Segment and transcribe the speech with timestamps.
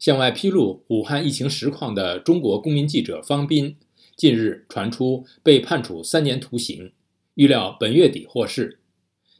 [0.00, 3.76] 向外披露武汉疫情实况的中国公民记者方斌，
[4.16, 6.92] 近日传出被判处三年徒刑，
[7.34, 8.80] 预料本月底获释。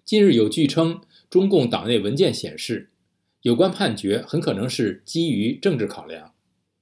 [0.05, 1.01] 近日有据称，
[1.31, 2.91] 中共党内文件显示，
[3.41, 6.35] 有关判决很可能是基于政治考量。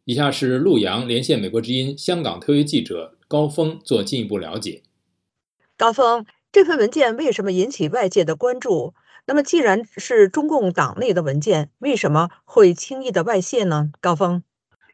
[0.05, 4.83] 以下是陆洋连线美国之音香港特约记者高峰做进一步了解。
[5.77, 8.95] 高峰，这份文件为什么引起外界的关注？
[9.29, 13.93] 那么，既然是中共党内的文件，为什么会轻易的外泄呢？
[14.01, 14.43] 高峰，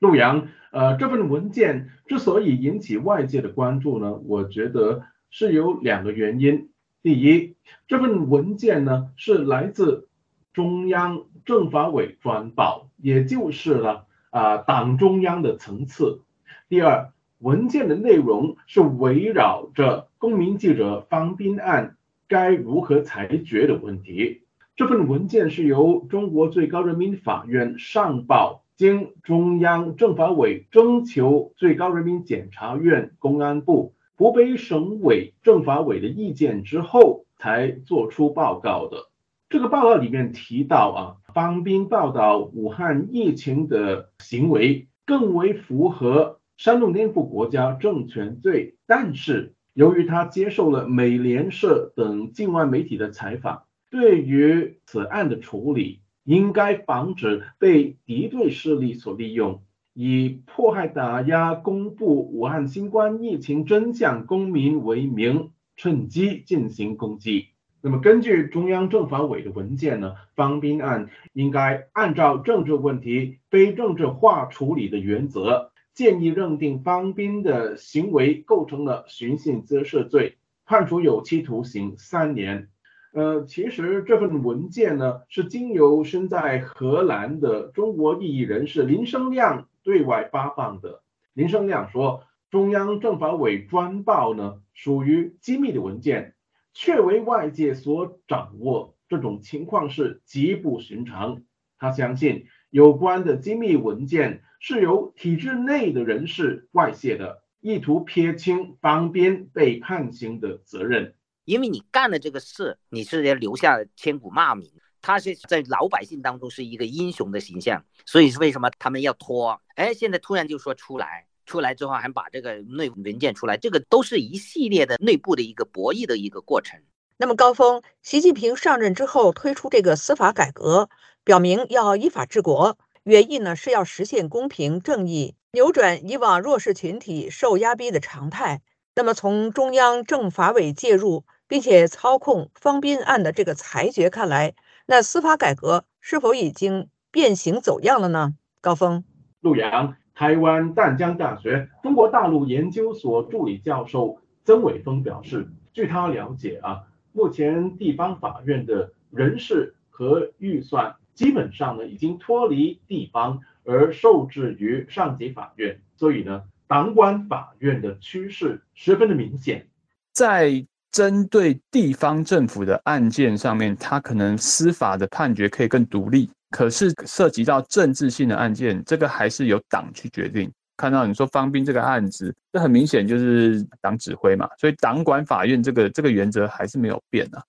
[0.01, 6.69] 陆阳，呃，这份文件之所以引起外界的关注呢，我觉得是有两个原因。
[7.01, 7.55] 第一，
[7.87, 10.09] 这份文件呢是来自
[10.53, 16.23] 中央政法委专报，也就是了啊党中央的层次。
[16.69, 17.13] 第二。
[17.41, 21.99] 文件的内容是围绕着公民记者方斌案
[22.29, 24.43] 该如何裁决的问题。
[24.77, 39.09] 这份文件是由中国最高人民法院上报，经中央政法委征求最高人民检察院、公安部、湖北省委政法委的意见之后才作出报告的。
[39.49, 46.41] 这个报告里面提到啊，方斌报道武汉疫情的行为更为符合。
[46.57, 67.49] 煽动颠覆国家政权罪，但是由于他接受了美联社等境外媒体的采访，对于此案的处理，应该防止被敌对势力所利用，以迫害打压公布武汉新冠疫情真相公民为名，趁机进行攻击。
[67.83, 75.73] 那么，根据中央政法委的文件呢，方斌案应该按照政治问题非政治化处理的原则。
[75.95, 80.37] 建议认定方斌的行为构成了寻衅滋事罪，
[80.67, 82.69] 判处有期徒刑三年。
[83.13, 91.03] 呃，其实这份文件呢是经由身在荷兰的中国异议人士林生亮对外发放的。
[91.33, 96.35] 林生亮说，中央政法委专报呢属于机密的文件，
[96.73, 101.43] 却为外界所掌握，这种情况是极不寻常。
[101.79, 104.43] 他相信有关的机密文件。
[104.67, 111.15] 是由体制内的人士外泄的，意图撇清方斌被判刑的责任。
[111.45, 114.73] 因为你干了这个事，你是要留下千古骂名。
[115.03, 119.61] 他是在老百姓当中是一个英雄的形象，所以是为什么他们要拖？
[119.75, 126.81] 哎，现在突然就说出来，出来之后还把这个内文件出来，这个都是一系列的内部的一个博弈的一个过程。
[127.19, 130.89] 那么高峰，习近平上任之后推出这个司法改革，
[131.25, 132.77] 表明要依法治国。
[133.03, 138.63] 原意呢是要实现公平正义，扭转以往弱势群体受压逼的常态。
[138.95, 144.55] 那么从中央政法委介入并且操控方斌案的这个裁决看来，
[144.87, 148.35] 那司法改革是否已经变形走样了呢？
[148.61, 149.05] 高峰，
[149.41, 160.97] 陆阳，台湾淡江大学中国大陆研究所助理教授曾伟峰表示，据他了解啊，目前地方法院的人事和预算。
[161.15, 169.67] 基本上呢，已经脱离地方而受制于上级法院，所以呢，党管法院的趋势十分的明显。
[170.13, 180.51] 在针对地方政府的案件上面，它可能司法的判决可以更独立，可是涉及到政治性的案件，这个还是由党去决定。
[180.77, 187.41] 看到你说方斌这个案子，这很明显就是党指挥嘛，所以党管法院这个这个原则还是没有变的。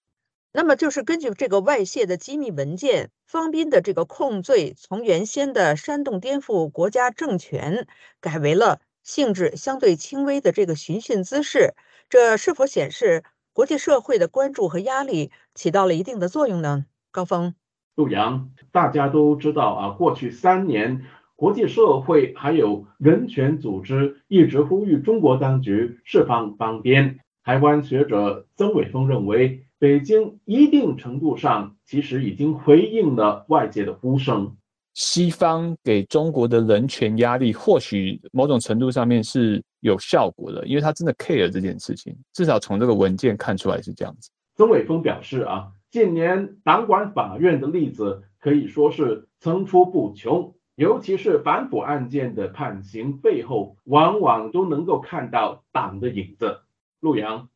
[0.57, 7.87] 那么就是根据这个外泄的机密文件，方斌的这个控罪从原先的煽动颠覆国家政权，
[8.21, 11.73] 改为了性质相对轻微的这个寻衅滋事，
[12.07, 16.85] 这是否显示国际社会的关注和压力起到了一定的作用呢？
[17.11, 17.53] 高峰，
[17.95, 21.03] 陆阳，大家都知道啊，过去三年，
[21.35, 27.19] 国际社会还有人权组织一直呼吁中国当局释放方斌。
[27.43, 29.64] 台湾学者曾伟峰认为。
[29.77, 34.55] 北京一定程度上其实已经回应了外界的呼声。
[34.93, 42.15] 西方给中国的人权压力，或许某种程度上面是有效果的，因为他真的 care 这件事情。
[42.31, 44.29] 至少从这个文件看出来是这样子。
[44.55, 56.61] 曾伟峰表示啊，近年党管法院的例子可以说是层出不穷，尤其是反腐案件的判刑背后，往往都能够看到党的影子。
[57.01, 57.49] 陆阳。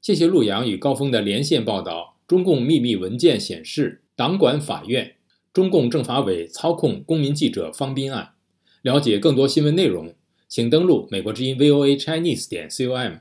[0.00, 2.16] 谢谢陆阳与高峰的连线报道。
[2.26, 5.16] 中共秘密文件显示，党管法院、
[5.52, 8.34] 中共政法委操控公民记者方斌案。
[8.82, 10.14] 了解更多新闻内容，
[10.46, 13.18] 请登录美国之音 VOA Chinese 点 com。